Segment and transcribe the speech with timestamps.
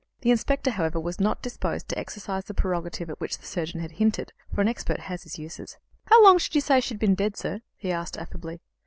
[0.21, 3.91] The inspector, however, was not disposed to exercise the prerogative at which the surgeon had
[3.91, 5.77] hinted; for an expert has his uses.
[6.05, 8.61] "How long should you say she'd been dead, sir?" he asked affably.